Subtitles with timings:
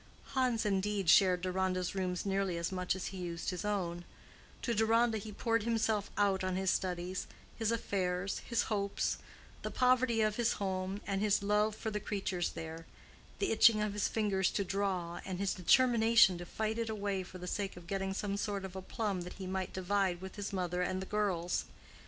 [0.33, 4.03] Hans, indeed, shared Deronda's rooms nearly as much as he used his own:
[4.63, 9.19] to Deronda he poured himself out on his studies, his affairs, his hopes;
[9.61, 12.87] the poverty of his home, and his love for the creatures there;
[13.37, 17.37] the itching of his fingers to draw, and his determination to fight it away for
[17.37, 20.51] the sake of getting some sort of a plum that he might divide with his
[20.51, 21.65] mother and the girls.